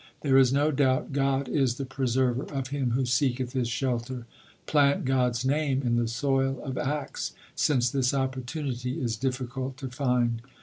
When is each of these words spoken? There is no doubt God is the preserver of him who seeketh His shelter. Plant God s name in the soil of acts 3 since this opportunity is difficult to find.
There 0.21 0.35
is 0.39 0.51
no 0.51 0.71
doubt 0.71 1.13
God 1.13 1.47
is 1.47 1.75
the 1.75 1.85
preserver 1.85 2.45
of 2.51 2.69
him 2.69 2.89
who 2.93 3.05
seeketh 3.05 3.53
His 3.53 3.67
shelter. 3.67 4.25
Plant 4.65 5.05
God 5.05 5.35
s 5.35 5.45
name 5.45 5.83
in 5.83 5.95
the 5.95 6.07
soil 6.07 6.59
of 6.63 6.75
acts 6.75 7.33
3 7.49 7.49
since 7.53 7.91
this 7.91 8.11
opportunity 8.11 8.99
is 8.99 9.15
difficult 9.15 9.77
to 9.77 9.89
find. 9.89 10.41